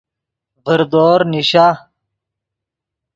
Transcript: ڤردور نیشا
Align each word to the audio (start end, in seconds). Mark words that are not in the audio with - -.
ڤردور 0.65 1.19
نیشا 1.31 1.67